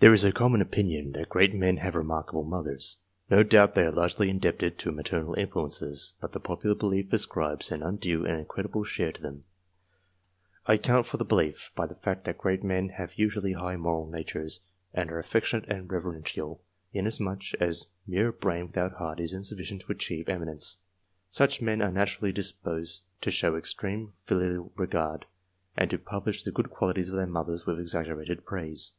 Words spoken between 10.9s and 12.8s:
for the belief, by the fact that great